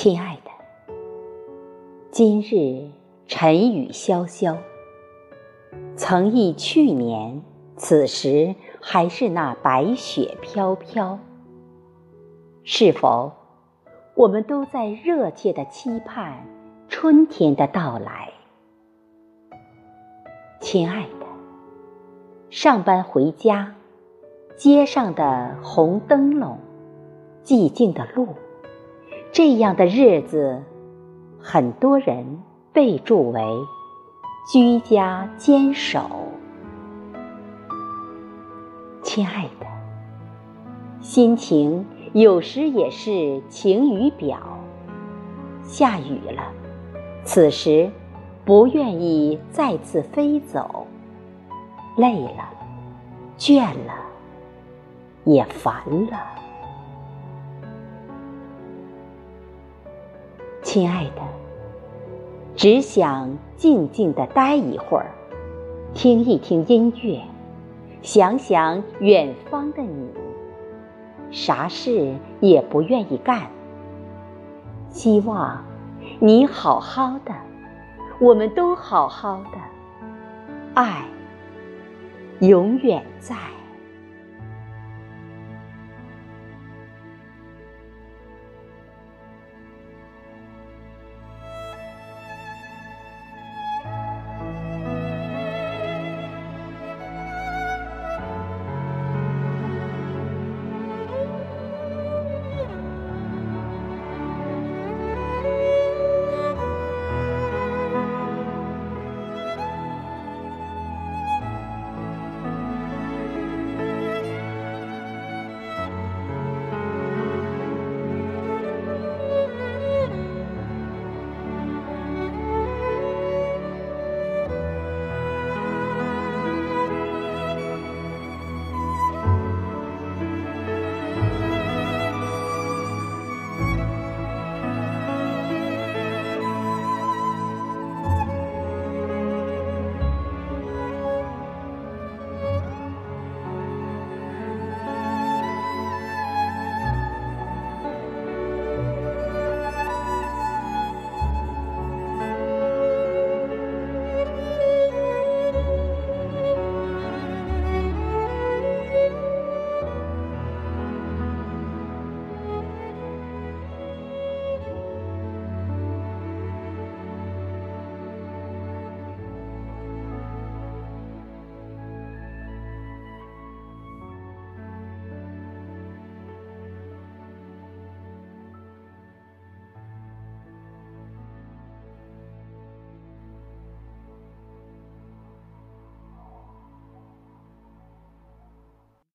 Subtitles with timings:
[0.00, 0.50] 亲爱的，
[2.12, 2.88] 今日
[3.26, 4.56] 晨雨潇潇，
[5.96, 7.42] 曾忆去年
[7.76, 11.18] 此时还是那白雪飘飘。
[12.62, 13.32] 是否
[14.14, 16.46] 我们都在热切的期盼
[16.88, 18.30] 春天的到来？
[20.60, 21.26] 亲爱的，
[22.50, 23.74] 上班回家，
[24.56, 26.56] 街上的红灯笼，
[27.42, 28.28] 寂静的路。
[29.30, 30.62] 这样的日子，
[31.38, 32.42] 很多人
[32.72, 33.40] 备注为
[34.50, 36.00] “居家坚守”。
[39.04, 39.66] 亲爱的，
[41.00, 44.38] 心情有时也是晴雨表。
[45.62, 46.42] 下雨了，
[47.24, 47.90] 此时
[48.44, 50.86] 不愿意再次飞走，
[51.96, 52.48] 累了，
[53.38, 53.94] 倦了，
[55.24, 55.74] 也烦
[56.10, 56.18] 了。
[60.78, 61.22] 亲爱的，
[62.54, 65.10] 只想静静的待一会儿，
[65.92, 67.20] 听一听音乐，
[68.00, 70.08] 想想远方的你，
[71.32, 73.50] 啥事也不愿意干。
[74.88, 75.64] 希望
[76.20, 77.34] 你好好的，
[78.20, 79.58] 我们都好好的，
[80.74, 81.02] 爱
[82.38, 83.34] 永远在。